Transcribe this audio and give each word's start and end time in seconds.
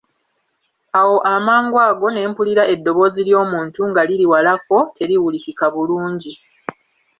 Awo 0.99 1.15
amangu 1.35 1.77
ago 1.87 2.07
ne 2.11 2.21
mpulira 2.29 2.63
eddoboozi 2.73 3.21
ly'omuntu 3.27 3.81
nga 3.89 4.01
liri 4.07 4.25
walako 4.31 4.77
teliwulikika 4.95 5.65
bulungi. 5.73 6.33